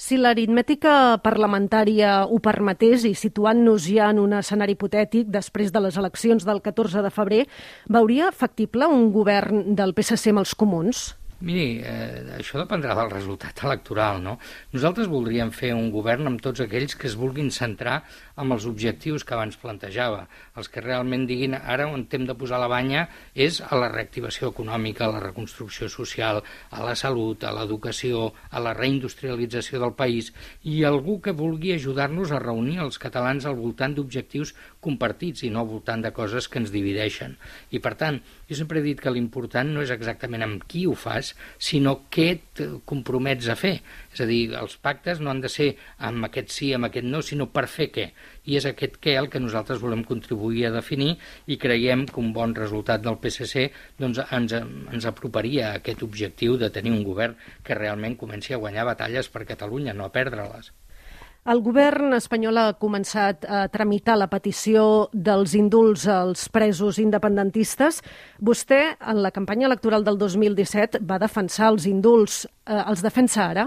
Si 0.02 0.16
l'aritmètica 0.18 1.20
parlamentària 1.22 2.24
ho 2.26 2.40
permetés 2.42 3.04
i 3.06 3.12
situant-nos 3.14 3.84
ja 3.86 4.08
en 4.10 4.18
un 4.18 4.32
escenari 4.34 4.74
hipotètic 4.74 5.28
després 5.30 5.70
de 5.70 5.82
les 5.84 5.98
eleccions 6.00 6.42
del 6.48 6.58
14 6.64 7.04
de 7.04 7.12
febrer, 7.14 7.42
veuria 7.86 8.32
factible 8.34 8.90
un 8.90 9.12
govern 9.14 9.76
del 9.78 9.94
PSC 9.94 10.32
amb 10.34 10.42
els 10.42 10.56
comuns? 10.58 11.04
Miri, 11.42 11.82
eh, 11.82 12.22
això 12.36 12.60
dependrà 12.60 12.94
del 12.94 13.08
resultat 13.10 13.64
electoral, 13.66 14.20
no? 14.22 14.36
Nosaltres 14.70 15.08
voldríem 15.10 15.50
fer 15.50 15.72
un 15.74 15.88
govern 15.90 16.30
amb 16.30 16.42
tots 16.44 16.62
aquells 16.62 16.94
que 16.94 17.08
es 17.08 17.16
vulguin 17.18 17.50
centrar 17.50 17.96
amb 18.38 18.54
els 18.54 18.66
objectius 18.70 19.24
que 19.26 19.34
abans 19.34 19.58
plantejava. 19.58 20.28
Els 20.56 20.70
que 20.70 20.84
realment 20.84 21.26
diguin 21.26 21.56
ara 21.58 21.88
on 21.90 22.06
hem 22.12 22.28
de 22.28 22.36
posar 22.38 22.60
la 22.62 22.68
banya 22.70 23.08
és 23.34 23.58
a 23.58 23.74
la 23.74 23.88
reactivació 23.90 24.52
econòmica, 24.52 25.08
a 25.08 25.16
la 25.16 25.22
reconstrucció 25.24 25.88
social, 25.90 26.42
a 26.70 26.84
la 26.86 26.94
salut, 26.94 27.42
a 27.42 27.50
l'educació, 27.56 28.28
a 28.50 28.62
la 28.62 28.76
reindustrialització 28.78 29.82
del 29.82 29.96
país 29.98 30.30
i 30.62 30.84
algú 30.86 31.18
que 31.20 31.34
vulgui 31.34 31.74
ajudar-nos 31.74 32.30
a 32.30 32.38
reunir 32.38 32.78
els 32.86 33.02
catalans 33.02 33.50
al 33.50 33.58
voltant 33.58 33.98
d'objectius 33.98 34.54
compartits 34.82 35.44
i 35.46 35.50
no 35.54 35.62
al 35.62 35.70
voltant 35.70 36.02
de 36.04 36.10
coses 36.14 36.48
que 36.50 36.60
ens 36.60 36.72
divideixen. 36.74 37.36
I 37.70 37.80
per 37.84 37.94
tant, 38.00 38.18
jo 38.48 38.58
sempre 38.58 38.80
he 38.80 38.84
dit 38.84 39.00
que 39.00 39.12
l'important 39.14 39.70
no 39.72 39.84
és 39.84 39.92
exactament 39.94 40.44
amb 40.46 40.66
qui 40.68 40.84
ho 40.90 40.96
fas, 40.98 41.32
sinó 41.62 41.94
què 42.12 42.26
et 42.34 42.62
compromets 42.88 43.48
a 43.52 43.56
fer. 43.58 43.76
És 44.12 44.24
a 44.24 44.28
dir, 44.28 44.40
els 44.58 44.76
pactes 44.82 45.22
no 45.22 45.30
han 45.32 45.40
de 45.44 45.50
ser 45.52 45.70
amb 46.10 46.28
aquest 46.28 46.52
sí, 46.54 46.72
amb 46.76 46.90
aquest 46.90 47.08
no, 47.08 47.22
sinó 47.22 47.48
per 47.54 47.66
fer 47.70 47.88
què. 47.94 48.08
I 48.50 48.58
és 48.58 48.66
aquest 48.68 48.98
què 49.02 49.14
el 49.20 49.30
que 49.32 49.42
nosaltres 49.42 49.80
volem 49.82 50.02
contribuir 50.04 50.66
a 50.66 50.74
definir 50.74 51.14
i 51.46 51.58
creiem 51.62 52.04
que 52.10 52.20
un 52.20 52.32
bon 52.34 52.54
resultat 52.58 53.04
del 53.06 53.20
PSC 53.22 53.68
doncs, 54.02 54.20
ens, 54.34 54.58
ens 54.58 55.08
aproparia 55.08 55.70
a 55.70 55.80
aquest 55.80 56.02
objectiu 56.02 56.58
de 56.58 56.72
tenir 56.74 56.94
un 56.96 57.04
govern 57.06 57.38
que 57.62 57.78
realment 57.78 58.18
comenci 58.18 58.54
a 58.54 58.62
guanyar 58.62 58.88
batalles 58.92 59.30
per 59.30 59.46
Catalunya, 59.46 59.94
no 59.94 60.08
a 60.08 60.14
perdre-les. 60.14 60.72
El 61.42 61.58
govern 61.58 62.14
espanyol 62.14 62.58
ha 62.60 62.74
començat 62.78 63.42
a 63.50 63.64
tramitar 63.74 64.14
la 64.14 64.28
petició 64.30 65.08
dels 65.10 65.56
indults 65.58 66.04
als 66.06 66.44
presos 66.54 67.00
independentistes. 67.02 67.98
Vostè, 68.38 68.78
en 69.10 69.18
la 69.24 69.32
campanya 69.34 69.66
electoral 69.66 70.06
del 70.06 70.20
2017, 70.20 71.00
va 71.02 71.18
defensar 71.18 71.72
els 71.72 71.88
indults. 71.90 72.44
Eh, 72.46 72.78
els 72.86 73.02
defensa 73.02 73.48
ara? 73.48 73.66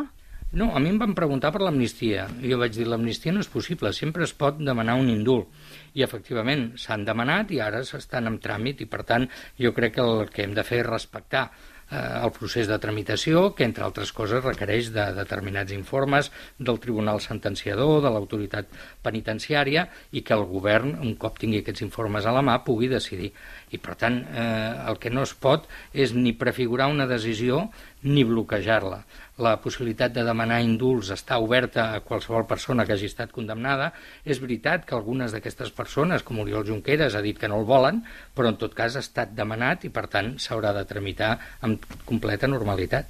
No, 0.55 0.70
a 0.72 0.79
mi 0.79 0.94
em 0.94 1.01
van 1.03 1.17
preguntar 1.20 1.51
per 1.51 1.65
l'amnistia. 1.65 2.29
Jo 2.39 2.62
vaig 2.63 2.77
dir, 2.77 2.88
l'amnistia 2.88 3.36
no 3.36 3.44
és 3.44 3.51
possible, 3.51 3.91
sempre 3.91 4.24
es 4.24 4.32
pot 4.32 4.55
demanar 4.55 4.96
un 4.96 5.12
indult. 5.12 5.51
I, 5.91 6.05
efectivament, 6.08 6.70
s'han 6.79 7.03
demanat 7.03 7.51
i 7.51 7.60
ara 7.60 7.84
s'estan 7.84 8.32
en 8.32 8.39
tràmit 8.39 8.86
i, 8.86 8.88
per 8.88 9.03
tant, 9.03 9.27
jo 9.60 9.75
crec 9.75 9.98
que 9.98 10.05
el 10.05 10.29
que 10.32 10.48
hem 10.48 10.55
de 10.55 10.63
fer 10.63 10.86
és 10.86 10.88
respectar 10.88 11.50
el 11.92 12.32
procés 12.34 12.68
de 12.68 12.77
tramitació, 12.82 13.51
que 13.56 13.65
entre 13.68 13.86
altres 13.86 14.12
coses 14.15 14.44
requereix 14.44 14.89
de 14.96 15.06
determinats 15.13 15.74
informes 15.75 16.32
del 16.58 16.80
Tribunal 16.82 17.22
Sentenciador, 17.22 18.01
de 18.01 18.12
l'autoritat 18.13 18.72
penitenciària, 19.06 19.88
i 20.12 20.24
que 20.25 20.34
el 20.34 20.46
govern, 20.50 20.96
un 21.01 21.15
cop 21.22 21.38
tingui 21.42 21.62
aquests 21.62 21.86
informes 21.86 22.25
a 22.25 22.34
la 22.36 22.42
mà, 22.46 22.58
pugui 22.65 22.89
decidir. 22.92 23.32
I, 23.72 23.77
per 23.77 23.98
tant, 24.01 24.22
eh, 24.25 24.72
el 24.89 24.98
que 25.01 25.13
no 25.13 25.25
es 25.27 25.36
pot 25.38 25.70
és 25.94 26.15
ni 26.18 26.34
prefigurar 26.34 26.89
una 26.92 27.08
decisió 27.08 27.70
ni 28.06 28.24
bloquejar-la. 28.24 29.02
La 29.44 29.56
possibilitat 29.60 30.14
de 30.16 30.24
demanar 30.24 30.62
indults 30.64 31.10
està 31.12 31.40
oberta 31.44 31.90
a 31.92 32.02
qualsevol 32.06 32.46
persona 32.48 32.86
que 32.86 32.96
hagi 32.96 33.10
estat 33.10 33.34
condemnada. 33.36 33.92
És 34.24 34.40
veritat 34.40 34.86
que 34.88 34.96
algunes 34.96 35.36
d'aquestes 35.36 35.74
persones, 35.76 36.24
com 36.24 36.40
Oriol 36.40 36.66
Junqueras, 36.68 37.18
ha 37.18 37.24
dit 37.26 37.40
que 37.40 37.50
no 37.52 37.60
el 37.60 37.68
volen, 37.68 38.04
però 38.38 38.54
en 38.54 38.60
tot 38.62 38.78
cas 38.78 38.96
ha 38.96 39.04
estat 39.04 39.36
demanat 39.36 39.84
i, 39.84 39.92
per 39.92 40.08
tant, 40.08 40.36
s'haurà 40.40 40.72
de 40.78 40.86
tramitar 40.88 41.36
amb 41.66 41.84
completa 42.06 42.48
normalitat. 42.48 43.10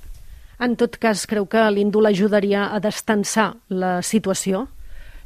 En 0.57 0.77
tot 0.79 0.95
cas, 0.97 1.25
creu 1.27 1.45
que 1.51 1.61
l'indult 1.69 2.07
ajudaria 2.07 2.69
a 2.71 2.79
destensar 2.79 3.51
la 3.67 3.99
situació? 4.01 4.65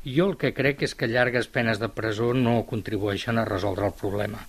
Jo 0.06 0.30
el 0.32 0.38
que 0.40 0.54
crec 0.56 0.86
és 0.88 0.96
que 0.96 1.12
llargues 1.12 1.50
penes 1.52 1.80
de 1.82 1.90
presó 1.92 2.34
no 2.34 2.64
contribueixen 2.70 3.38
a 3.38 3.48
resoldre 3.48 3.90
el 3.92 3.98
problema 4.00 4.46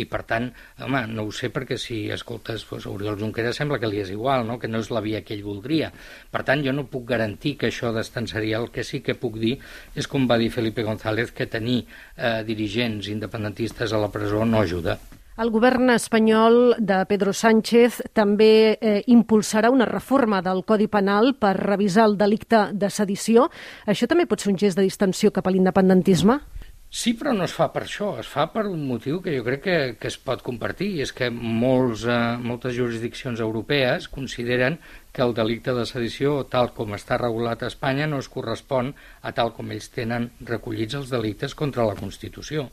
i 0.00 0.06
per 0.10 0.22
tant, 0.26 0.48
home, 0.82 1.04
no 1.10 1.26
ho 1.28 1.32
sé 1.34 1.50
perquè 1.54 1.78
si 1.80 1.98
escoltes 2.14 2.64
doncs, 2.68 2.88
Oriol 2.90 3.18
Junqueras 3.20 3.60
sembla 3.60 3.78
que 3.82 3.90
li 3.90 4.02
és 4.02 4.10
igual, 4.14 4.46
no? 4.48 4.58
que 4.58 4.70
no 4.70 4.80
és 4.82 4.90
la 4.94 5.02
via 5.04 5.22
que 5.26 5.36
ell 5.36 5.44
voldria. 5.46 5.92
Per 6.34 6.42
tant, 6.46 6.64
jo 6.66 6.74
no 6.74 6.88
puc 6.90 7.06
garantir 7.12 7.56
que 7.60 7.70
això 7.70 7.92
destensaria. 7.94 8.58
El 8.58 8.70
que 8.74 8.86
sí 8.86 9.02
que 9.06 9.18
puc 9.18 9.38
dir 9.42 9.56
és, 9.94 10.08
com 10.10 10.28
va 10.30 10.40
dir 10.40 10.50
Felipe 10.54 10.86
González, 10.86 11.30
que 11.32 11.46
tenir 11.50 11.84
eh, 11.84 12.42
dirigents 12.46 13.10
independentistes 13.12 13.92
a 13.92 14.02
la 14.02 14.10
presó 14.14 14.44
no 14.44 14.64
ajuda. 14.64 14.98
El 15.34 15.48
govern 15.50 15.90
espanyol 15.90 16.76
de 16.78 17.00
Pedro 17.10 17.32
Sánchez 17.34 17.96
també 18.14 18.76
eh, 18.78 19.00
impulsarà 19.10 19.72
una 19.74 19.88
reforma 19.88 20.38
del 20.46 20.60
Codi 20.62 20.86
Penal 20.86 21.32
per 21.42 21.56
revisar 21.58 22.04
el 22.06 22.14
delicte 22.20 22.68
de 22.70 22.86
sedició. 22.86 23.48
Això 23.90 24.06
també 24.06 24.28
pot 24.30 24.44
ser 24.44 24.52
un 24.52 24.60
gest 24.62 24.78
de 24.78 24.84
distensió 24.86 25.32
cap 25.34 25.50
a 25.50 25.54
l'independentisme? 25.56 26.38
Sí, 26.86 27.16
però 27.18 27.32
no 27.34 27.42
es 27.48 27.50
fa 27.50 27.66
per 27.74 27.82
això, 27.82 28.12
es 28.22 28.30
fa 28.30 28.44
per 28.54 28.68
un 28.70 28.86
motiu 28.86 29.18
que 29.24 29.34
jo 29.34 29.42
crec 29.42 29.64
que, 29.64 29.78
que 29.98 30.06
es 30.12 30.20
pot 30.22 30.44
compartir, 30.46 30.92
i 30.94 31.02
és 31.02 31.10
que 31.10 31.26
molts, 31.34 32.06
eh, 32.06 32.18
moltes 32.38 32.78
jurisdiccions 32.78 33.42
europees 33.42 34.06
consideren 34.06 34.78
que 35.14 35.22
el 35.22 35.32
delicte 35.32 35.70
de 35.76 35.84
sedició, 35.86 36.32
tal 36.50 36.72
com 36.74 36.92
està 36.96 37.14
regulat 37.20 37.62
a 37.62 37.68
Espanya, 37.70 38.08
no 38.10 38.18
es 38.18 38.28
correspon 38.28 38.90
a 39.22 39.30
tal 39.36 39.52
com 39.54 39.70
ells 39.70 39.86
tenen 39.94 40.26
recollits 40.48 40.96
els 40.98 41.12
delictes 41.12 41.54
contra 41.54 41.84
la 41.86 41.94
Constitució. 41.94 42.64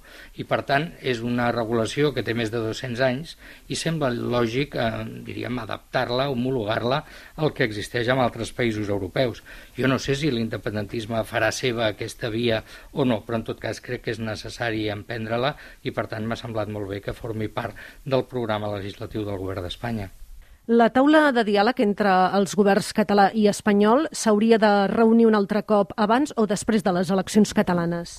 I, 0.41 0.47
per 0.49 0.63
tant, 0.65 0.87
és 1.05 1.21
una 1.21 1.51
regulació 1.53 2.09
que 2.15 2.23
té 2.25 2.33
més 2.37 2.49
de 2.49 2.63
200 2.63 3.03
anys 3.05 3.35
i 3.69 3.77
sembla 3.77 4.09
lògic, 4.09 4.73
eh, 4.73 5.03
diríem, 5.27 5.59
adaptar-la, 5.61 6.31
homologar-la 6.33 7.03
al 7.37 7.53
que 7.53 7.67
existeix 7.69 8.09
en 8.09 8.23
altres 8.23 8.53
països 8.57 8.89
europeus. 8.89 9.43
Jo 9.77 9.91
no 9.91 9.99
sé 10.01 10.17
si 10.17 10.31
l'independentisme 10.33 11.21
farà 11.29 11.51
seva 11.53 11.91
aquesta 11.91 12.33
via 12.33 12.63
o 12.91 13.05
no, 13.05 13.19
però 13.27 13.37
en 13.37 13.45
tot 13.51 13.61
cas 13.61 13.83
crec 13.85 14.07
que 14.07 14.15
és 14.15 14.23
necessari 14.23 14.87
emprendre-la 14.89 15.53
i, 15.83 15.93
per 15.93 16.09
tant, 16.09 16.25
m'ha 16.25 16.39
semblat 16.41 16.73
molt 16.73 16.89
bé 16.89 17.03
que 17.05 17.13
formi 17.13 17.53
part 17.53 17.77
del 18.03 18.25
programa 18.25 18.73
legislatiu 18.73 19.29
del 19.29 19.37
govern 19.37 19.69
d'Espanya. 19.69 20.09
La 20.71 20.85
taula 20.95 21.33
de 21.35 21.41
diàleg 21.43 21.81
entre 21.83 22.11
els 22.37 22.53
governs 22.55 22.93
català 22.95 23.25
i 23.35 23.41
espanyol 23.51 24.05
s'hauria 24.15 24.55
de 24.61 24.69
reunir 24.87 25.25
un 25.27 25.35
altre 25.35 25.65
cop 25.67 25.91
abans 25.99 26.31
o 26.39 26.45
després 26.47 26.85
de 26.85 26.93
les 26.95 27.11
eleccions 27.11 27.51
catalanes? 27.57 28.13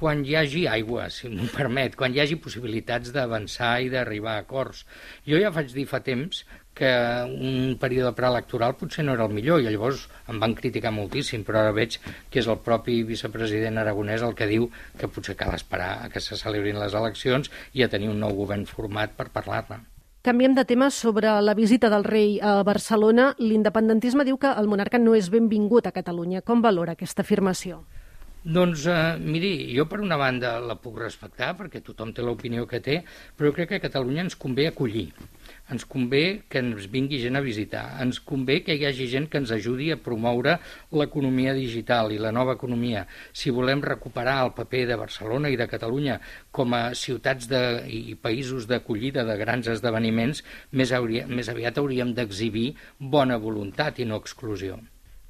quan 0.00 0.22
hi 0.24 0.36
hagi 0.38 0.62
aigua, 0.70 1.08
si 1.12 1.28
m'ho 1.28 1.48
permet, 1.52 1.96
quan 1.98 2.14
hi 2.14 2.22
hagi 2.22 2.38
possibilitats 2.40 3.10
d'avançar 3.12 3.74
i 3.84 3.90
d'arribar 3.92 4.38
a 4.38 4.44
acords. 4.46 4.86
Jo 5.26 5.42
ja 5.42 5.50
faig 5.52 5.74
dir 5.74 5.84
fa 5.90 6.00
temps 6.06 6.40
que 6.78 6.94
un 7.50 7.76
període 7.82 8.14
preelectoral 8.16 8.78
potser 8.80 9.04
no 9.04 9.18
era 9.18 9.26
el 9.28 9.36
millor 9.36 9.60
i 9.60 9.68
llavors 9.68 10.06
em 10.30 10.40
van 10.40 10.56
criticar 10.62 10.94
moltíssim, 10.96 11.44
però 11.44 11.66
ara 11.66 11.76
veig 11.76 11.98
que 12.30 12.40
és 12.40 12.48
el 12.48 12.62
propi 12.70 13.02
vicepresident 13.12 13.82
aragonès 13.82 14.24
el 14.24 14.38
que 14.38 14.48
diu 14.48 14.70
que 14.96 15.10
potser 15.10 15.36
cal 15.36 15.58
esperar 15.58 15.96
a 16.06 16.08
que 16.08 16.24
se 16.24 16.38
celebrin 16.38 16.80
les 16.80 16.96
eleccions 17.04 17.52
i 17.74 17.84
a 17.84 17.92
tenir 17.92 18.14
un 18.14 18.22
nou 18.24 18.38
govern 18.44 18.64
format 18.70 19.18
per 19.18 19.34
parlar-ne. 19.34 19.84
Canviem 20.22 20.52
de 20.52 20.66
tema 20.66 20.90
sobre 20.90 21.30
la 21.40 21.54
visita 21.54 21.88
del 21.88 22.02
rei 22.04 22.34
a 22.44 22.58
Barcelona. 22.62 23.30
L'independentisme 23.40 24.26
diu 24.28 24.36
que 24.36 24.50
el 24.52 24.66
monarca 24.68 24.98
no 25.00 25.14
és 25.16 25.30
benvingut 25.32 25.86
a 25.88 25.92
Catalunya. 25.96 26.42
Com 26.44 26.60
valora 26.60 26.92
aquesta 26.92 27.24
afirmació? 27.24 27.86
Doncs, 28.44 28.86
eh, 28.88 29.18
miri, 29.20 29.52
jo 29.76 29.84
per 29.86 30.00
una 30.00 30.16
banda 30.16 30.54
la 30.64 30.78
puc 30.80 30.96
respectar, 30.98 31.52
perquè 31.58 31.82
tothom 31.84 32.14
té 32.16 32.24
l'opinió 32.24 32.66
que 32.66 32.80
té, 32.80 33.02
però 33.36 33.52
crec 33.52 33.68
que 33.68 33.80
a 33.80 33.86
Catalunya 33.88 34.24
ens 34.28 34.36
convé 34.36 34.70
acollir 34.70 35.10
ens 35.70 35.86
convé 35.86 36.42
que 36.50 36.60
ens 36.62 36.88
vingui 36.90 37.20
gent 37.22 37.38
a 37.38 37.42
visitar, 37.44 37.84
ens 38.02 38.20
convé 38.26 38.60
que 38.66 38.74
hi 38.74 38.84
hagi 38.88 39.06
gent 39.10 39.28
que 39.30 39.38
ens 39.40 39.52
ajudi 39.54 39.90
a 39.94 39.98
promoure 40.02 40.56
l'economia 40.96 41.54
digital 41.56 42.12
i 42.12 42.18
la 42.18 42.32
nova 42.34 42.56
economia. 42.58 43.06
Si 43.32 43.54
volem 43.54 43.82
recuperar 43.84 44.40
el 44.44 44.54
paper 44.56 44.84
de 44.90 44.98
Barcelona 45.00 45.50
i 45.50 45.58
de 45.60 45.68
Catalunya 45.70 46.18
com 46.50 46.74
a 46.74 46.82
ciutats 46.98 47.48
de, 47.50 47.62
i 47.86 48.16
països 48.18 48.66
d'acollida 48.70 49.24
de 49.28 49.36
grans 49.40 49.70
esdeveniments, 49.70 50.44
més, 50.72 50.94
hauria, 50.96 51.26
més 51.30 51.50
aviat 51.52 51.78
hauríem 51.78 52.14
d'exhibir 52.14 52.72
bona 52.98 53.38
voluntat 53.38 54.00
i 54.02 54.08
no 54.08 54.18
exclusió. 54.20 54.80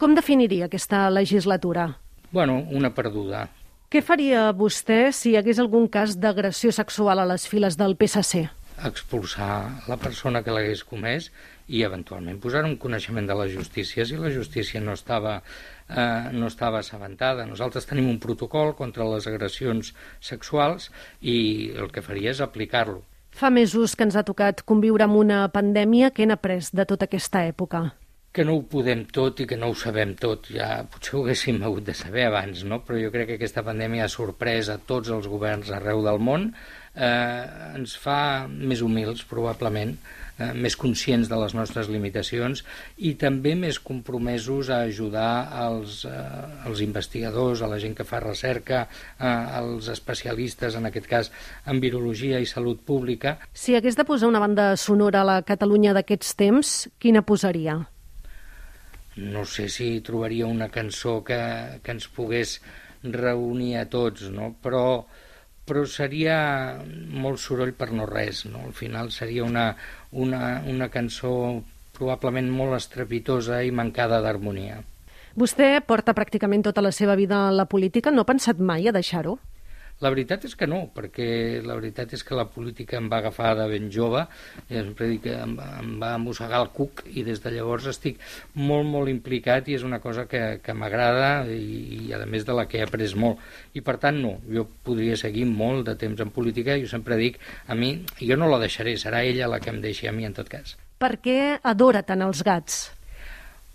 Com 0.01 0.17
definiria 0.17 0.71
aquesta 0.71 1.09
legislatura? 1.13 1.91
Bueno, 2.31 2.61
una 2.71 2.93
perduda. 2.95 3.49
Què 3.91 4.05
faria 4.07 4.47
vostè 4.55 5.11
si 5.11 5.33
hi 5.33 5.37
hagués 5.41 5.59
algun 5.59 5.89
cas 5.91 6.15
d'agressió 6.15 6.71
sexual 6.71 7.19
a 7.19 7.27
les 7.27 7.49
files 7.51 7.77
del 7.77 7.97
PSC? 7.99 8.49
expulsar 8.81 9.85
la 9.89 9.97
persona 10.01 10.43
que 10.43 10.53
l'hagués 10.55 10.83
comès 10.89 11.29
i 11.69 11.83
eventualment 11.87 12.41
posar 12.41 12.63
un 12.65 12.77
coneixement 12.81 13.27
de 13.29 13.37
la 13.37 13.47
justícia 13.51 14.07
si 14.07 14.17
la 14.17 14.33
justícia 14.33 14.81
no 14.81 14.95
estava, 14.97 15.43
eh, 15.89 16.31
no 16.33 16.47
estava 16.47 16.81
assabentada. 16.81 17.47
Nosaltres 17.47 17.87
tenim 17.87 18.09
un 18.09 18.19
protocol 18.19 18.75
contra 18.75 19.05
les 19.13 19.27
agressions 19.27 19.95
sexuals 20.21 20.91
i 21.21 21.73
el 21.77 21.93
que 21.93 22.03
faria 22.03 22.33
és 22.33 22.41
aplicar-lo. 22.41 23.03
Fa 23.31 23.51
mesos 23.51 23.95
que 23.95 24.05
ens 24.09 24.17
ha 24.17 24.27
tocat 24.27 24.65
conviure 24.67 25.05
amb 25.05 25.17
una 25.17 25.49
pandèmia. 25.49 26.11
que 26.11 26.23
hem 26.23 26.31
après 26.31 26.73
de 26.73 26.85
tota 26.85 27.05
aquesta 27.05 27.47
època? 27.47 27.93
Que 28.33 28.45
no 28.47 28.55
ho 28.57 28.63
podem 28.71 29.05
tot 29.11 29.43
i 29.43 29.47
que 29.51 29.59
no 29.59 29.73
ho 29.73 29.77
sabem 29.79 30.15
tot. 30.19 30.53
Ja 30.55 30.85
potser 30.91 31.17
ho 31.17 31.25
haguéssim 31.25 31.59
hagut 31.67 31.89
de 31.89 31.97
saber 31.99 32.29
abans, 32.29 32.63
no? 32.65 32.83
però 32.87 33.01
jo 33.03 33.11
crec 33.15 33.33
que 33.33 33.41
aquesta 33.41 33.65
pandèmia 33.67 34.07
ha 34.07 34.13
sorprès 34.13 34.71
a 34.71 34.79
tots 34.79 35.11
els 35.11 35.27
governs 35.31 35.73
arreu 35.75 36.05
del 36.07 36.23
món, 36.23 36.53
eh, 36.95 37.45
ens 37.75 37.97
fa 37.99 38.47
més 38.47 38.85
humils, 38.87 39.25
probablement, 39.27 39.97
eh, 40.39 40.53
més 40.55 40.77
conscients 40.79 41.29
de 41.29 41.41
les 41.43 41.55
nostres 41.59 41.91
limitacions 41.91 42.63
i 42.99 43.17
també 43.19 43.57
més 43.59 43.83
compromesos 43.83 44.71
a 44.71 44.83
ajudar 44.87 45.51
els, 45.67 46.05
eh, 46.07 46.65
els 46.71 46.87
investigadors, 46.87 47.63
a 47.63 47.71
la 47.75 47.83
gent 47.83 47.99
que 47.99 48.07
fa 48.07 48.23
recerca, 48.23 48.87
eh, 49.19 49.27
als 49.27 49.89
especialistes, 49.89 50.77
en 50.77 50.87
aquest 50.87 51.07
cas, 51.07 51.33
en 51.67 51.81
virologia 51.81 52.39
i 52.39 52.47
salut 52.47 52.81
pública. 52.87 53.39
Si 53.53 53.75
hagués 53.75 53.97
de 53.97 54.05
posar 54.05 54.29
una 54.29 54.39
banda 54.39 54.77
sonora 54.77 55.23
a 55.23 55.25
la 55.35 55.43
Catalunya 55.43 55.93
d'aquests 55.93 56.37
temps, 56.37 56.77
quina 56.99 57.23
posaria? 57.23 57.81
No 59.21 59.45
sé 59.45 59.69
si 59.69 59.93
trobaria 60.07 60.49
una 60.49 60.71
cançó 60.73 61.21
que, 61.25 61.41
que 61.85 61.97
ens 61.97 62.09
pogués 62.09 62.59
reunir 63.03 63.77
a 63.81 63.89
tots, 63.89 64.29
no? 64.33 64.55
però 64.63 65.05
però 65.71 65.85
seria 65.87 66.37
molt 66.83 67.39
soroll 67.39 67.71
per 67.79 67.93
no 67.95 68.07
res, 68.09 68.43
no? 68.51 68.65
Al 68.67 68.73
final 68.75 69.13
seria 69.15 69.45
una, 69.47 69.69
una, 70.11 70.65
una 70.67 70.89
cançó 70.91 71.31
probablement 71.95 72.49
molt 72.51 72.75
estrepitosa 72.75 73.61
i 73.63 73.71
mancada 73.71 74.19
d'harmonia. 74.25 74.81
Vostè 75.39 75.77
porta 75.87 76.15
pràcticament 76.17 76.65
tota 76.67 76.83
la 76.83 76.91
seva 76.91 77.15
vida 77.15 77.45
a 77.47 77.55
la 77.55 77.69
política. 77.71 78.11
No 78.11 78.25
ha 78.25 78.31
pensat 78.33 78.59
mai 78.59 78.89
a 78.89 78.95
deixar-ho? 78.97 79.37
La 80.01 80.09
veritat 80.09 80.47
és 80.49 80.55
que 80.57 80.65
no, 80.71 80.79
perquè 80.97 81.61
la 81.61 81.75
veritat 81.77 82.15
és 82.17 82.23
que 82.25 82.37
la 82.37 82.47
política 82.49 82.97
em 82.97 83.11
va 83.13 83.19
agafar 83.21 83.53
de 83.59 83.67
ben 83.69 83.91
jove, 83.93 84.23
i 84.71 84.79
sempre 84.79 85.11
dic 85.11 85.27
que 85.27 85.35
em, 85.37 85.53
em 85.61 85.91
va 86.01 86.15
mossegar 86.23 86.63
el 86.65 86.71
cuc 86.77 87.03
i 87.11 87.25
des 87.27 87.43
de 87.45 87.53
llavors 87.53 87.91
estic 87.93 88.21
molt, 88.55 88.89
molt 88.89 89.13
implicat 89.13 89.69
i 89.69 89.77
és 89.77 89.85
una 89.85 90.01
cosa 90.01 90.25
que, 90.31 90.43
que 90.65 90.77
m'agrada 90.77 91.45
i, 91.53 92.07
i 92.07 92.15
a 92.17 92.23
més 92.25 92.47
de 92.49 92.57
la 92.57 92.65
que 92.71 92.81
he 92.81 92.87
après 92.87 93.13
molt. 93.17 93.43
I 93.77 93.85
per 93.85 93.99
tant 94.01 94.23
no, 94.25 94.39
jo 94.49 94.65
podria 94.87 95.19
seguir 95.21 95.45
molt 95.51 95.85
de 95.91 95.97
temps 96.01 96.21
en 96.25 96.33
política, 96.33 96.79
jo 96.81 96.89
sempre 96.89 97.21
dic, 97.21 97.37
a 97.69 97.77
mi, 97.77 97.93
jo 98.21 98.41
no 98.41 98.49
la 98.49 98.61
deixaré, 98.63 98.97
serà 98.97 99.21
ella 99.27 99.51
la 99.53 99.61
que 99.61 99.73
em 99.75 99.83
deixi 99.85 100.09
a 100.09 100.15
mi 100.17 100.25
en 100.29 100.37
tot 100.37 100.49
cas. 100.49 100.79
Per 101.01 101.15
què 101.21 101.37
adora 101.61 102.03
tant 102.05 102.25
els 102.25 102.41
gats? 102.45 102.87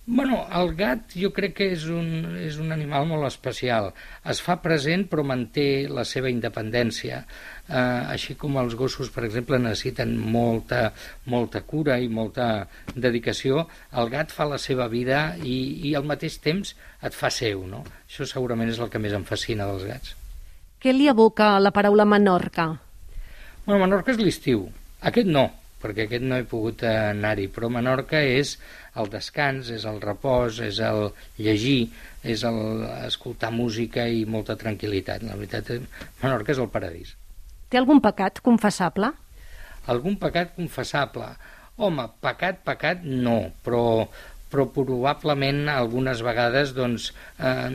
Bueno, 0.07 0.43
el 0.53 0.75
gat 0.77 1.15
jo 1.17 1.31
crec 1.33 1.55
que 1.57 1.67
és 1.73 1.87
un, 1.89 2.35
és 2.37 2.59
un 2.61 2.69
animal 2.75 3.07
molt 3.09 3.25
especial. 3.25 3.87
Es 4.29 4.37
fa 4.45 4.59
present 4.61 5.07
però 5.09 5.23
manté 5.25 5.87
la 5.89 6.03
seva 6.05 6.29
independència. 6.29 7.23
Eh, 7.65 7.79
així 8.13 8.35
com 8.37 8.59
els 8.61 8.75
gossos, 8.77 9.09
per 9.09 9.23
exemple, 9.25 9.57
necessiten 9.57 10.13
molta, 10.19 10.91
molta 11.25 11.63
cura 11.65 11.97
i 11.97 12.05
molta 12.05 12.67
dedicació, 12.93 13.65
el 13.97 14.13
gat 14.13 14.29
fa 14.35 14.45
la 14.45 14.61
seva 14.61 14.85
vida 14.93 15.23
i, 15.41 15.57
i 15.89 15.95
al 15.97 16.05
mateix 16.05 16.37
temps 16.37 16.75
et 17.01 17.17
fa 17.17 17.33
seu. 17.33 17.65
No? 17.65 17.81
Això 18.05 18.29
segurament 18.29 18.69
és 18.69 18.77
el 18.77 18.93
que 18.93 19.01
més 19.01 19.17
em 19.17 19.25
fascina 19.25 19.65
dels 19.71 19.89
gats. 19.89 20.13
Què 20.85 20.93
li 20.93 21.09
evoca 21.09 21.55
la 21.57 21.73
paraula 21.73 22.05
Menorca? 22.05 22.75
Bueno, 23.65 23.81
Menorca 23.87 24.13
és 24.13 24.21
l'estiu. 24.21 24.67
Aquest 25.01 25.25
no, 25.25 25.49
perquè 25.85 26.07
aquest 26.09 26.25
no 26.25 26.39
he 26.41 26.47
pogut 26.49 26.81
anar-hi, 26.89 27.45
però 27.53 27.69
Menorca 27.69 28.19
és 28.25 28.55
el 28.97 29.11
descans, 29.13 29.69
és 29.69 29.85
el 29.85 30.01
repòs, 30.01 30.63
és 30.65 30.81
el 30.81 31.11
llegir, 31.37 31.91
és 32.25 32.43
el 32.47 32.59
escoltar 33.05 33.53
música 33.53 34.07
i 34.09 34.25
molta 34.25 34.57
tranquil·litat. 34.57 35.27
La 35.29 35.37
veritat, 35.37 35.69
Menorca 36.23 36.55
és 36.55 36.61
el 36.63 36.71
paradís. 36.73 37.13
Té 37.69 37.77
algun 37.77 38.01
pecat 38.01 38.41
confessable? 38.45 39.11
Algun 39.91 40.17
pecat 40.21 40.55
confessable? 40.57 41.27
Home, 41.77 42.07
pecat, 42.23 42.61
pecat, 42.65 43.03
no, 43.03 43.35
però, 43.65 44.07
però 44.49 44.65
probablement 44.71 45.67
algunes 45.73 46.23
vegades 46.25 46.71
doncs, 46.77 47.11
eh, 47.37 47.69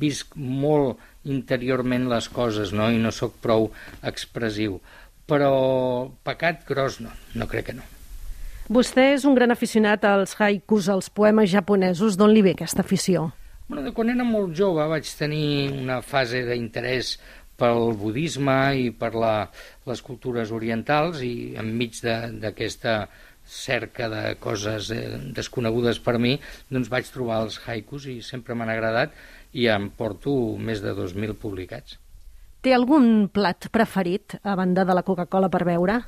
visc 0.00 0.34
molt 0.34 0.98
interiorment 1.28 2.08
les 2.08 2.28
coses 2.32 2.72
no? 2.72 2.88
i 2.90 2.98
no 3.02 3.12
sóc 3.14 3.36
prou 3.44 3.68
expressiu. 4.10 4.78
Però 5.28 5.52
pecat 6.24 6.64
gros 6.68 6.98
no, 7.04 7.12
no 7.36 7.48
crec 7.50 7.70
que 7.70 7.76
no. 7.76 7.84
Vostè 8.68 9.14
és 9.14 9.24
un 9.24 9.36
gran 9.36 9.52
aficionat 9.52 10.02
als 10.04 10.34
haikus, 10.36 10.90
als 10.92 11.08
poemes 11.08 11.48
japonesos. 11.52 12.16
D'on 12.20 12.32
li 12.32 12.42
ve 12.44 12.52
aquesta 12.56 12.84
afició? 12.84 13.30
Bueno, 13.68 13.84
de 13.84 13.92
quan 13.96 14.08
era 14.12 14.24
molt 14.24 14.54
jove 14.56 14.84
vaig 14.88 15.08
tenir 15.16 15.70
una 15.72 16.00
fase 16.04 16.42
d'interès 16.48 17.18
pel 17.58 17.92
budisme 18.00 18.58
i 18.80 18.90
per 18.94 19.14
la, 19.18 19.32
les 19.88 20.02
cultures 20.04 20.52
orientals 20.54 21.20
i 21.26 21.54
enmig 21.60 21.98
d'aquesta 22.04 22.98
cerca 23.48 24.08
de 24.12 24.22
coses 24.40 24.90
eh, 24.92 25.02
desconegudes 25.36 26.00
per 26.04 26.18
mi, 26.20 26.34
doncs 26.68 26.90
vaig 26.92 27.08
trobar 27.12 27.40
els 27.46 27.56
haikus 27.64 28.06
i 28.12 28.18
sempre 28.24 28.56
m'han 28.56 28.72
agradat 28.72 29.16
i 29.56 29.66
em 29.72 29.88
porto 29.88 30.34
més 30.60 30.84
de 30.84 30.92
2.000 30.92 31.36
publicats. 31.40 31.96
Té 32.58 32.72
algun 32.74 33.28
plat 33.30 33.68
preferit 33.70 34.34
a 34.42 34.56
banda 34.58 34.82
de 34.84 34.94
la 34.98 35.04
Coca-Cola 35.06 35.46
per 35.52 35.60
beure? 35.68 36.00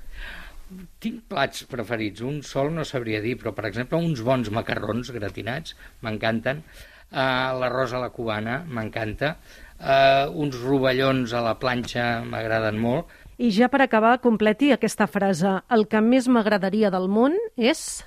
Tinc 1.02 1.22
plats 1.30 1.62
preferits, 1.70 2.22
un 2.26 2.40
sol 2.46 2.72
no 2.74 2.82
sabria 2.86 3.20
dir, 3.22 3.36
però 3.38 3.52
per 3.54 3.68
exemple 3.68 3.98
uns 3.98 4.22
bons 4.26 4.50
macarrons 4.54 5.12
gratinats 5.14 5.76
m'encanten, 6.02 6.62
uh, 6.62 7.54
l'arròs 7.58 7.94
a 7.94 8.02
la 8.02 8.10
cubana 8.14 8.60
m'encanta, 8.66 9.36
uh, 9.78 10.26
uns 10.42 10.58
rovellons 10.62 11.34
a 11.34 11.44
la 11.46 11.54
planxa 11.62 12.24
m'agraden 12.26 12.82
molt. 12.82 13.14
I 13.38 13.52
ja 13.54 13.70
per 13.70 13.84
acabar, 13.86 14.18
completi 14.18 14.72
aquesta 14.74 15.06
frase. 15.06 15.60
El 15.70 15.86
que 15.90 16.02
més 16.02 16.26
m'agradaria 16.26 16.90
del 16.90 17.06
món 17.08 17.38
és... 17.56 18.02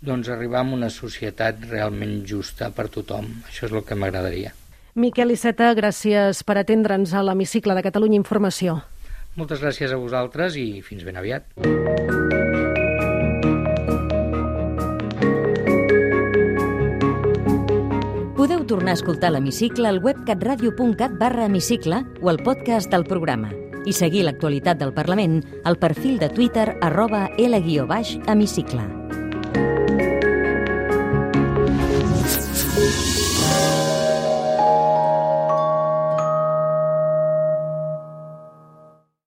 Doncs 0.00 0.30
arribar 0.32 0.62
a 0.62 0.72
una 0.78 0.88
societat 0.94 1.66
realment 1.68 2.22
justa 2.24 2.70
per 2.72 2.88
tothom. 2.88 3.28
Això 3.50 3.66
és 3.66 3.74
el 3.74 3.84
que 3.84 3.98
m'agradaria. 3.98 4.54
Miquel 5.00 5.32
Iceta, 5.32 5.70
gràcies 5.72 6.42
per 6.44 6.58
atendre'ns 6.60 7.14
a 7.16 7.22
l'hemicicle 7.24 7.72
de 7.72 7.82
Catalunya 7.86 8.18
Informació. 8.20 8.82
Moltes 9.40 9.62
gràcies 9.62 9.94
a 9.94 9.96
vosaltres 9.96 10.58
i 10.60 10.82
fins 10.84 11.06
ben 11.06 11.16
aviat. 11.16 11.46
Podeu 18.36 18.66
tornar 18.68 18.92
a 18.92 18.98
escoltar 18.98 19.32
l'hemicicle 19.32 19.88
al 19.88 20.02
web 20.04 20.20
catradio.cat 20.28 21.16
barra 21.16 21.48
hemicicle 21.48 22.02
o 22.20 22.28
al 22.28 22.42
podcast 22.44 22.92
del 22.92 23.08
programa 23.08 23.54
i 23.88 23.96
seguir 23.96 24.26
l'actualitat 24.26 24.82
del 24.82 24.92
Parlament 24.92 25.40
al 25.64 25.80
perfil 25.80 26.20
de 26.20 26.28
Twitter 26.28 26.74
arroba 26.84 27.30
L-hemicicle. 27.38 28.84